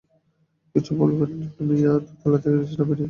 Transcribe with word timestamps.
কিছু 0.75 0.91
বলবেন 0.95 1.31
মিয়া 1.67 1.93
দোতলা 2.05 2.37
থেকে 2.43 2.55
নিচে 2.55 2.75
নামেন 2.77 2.89
নি। 2.89 2.99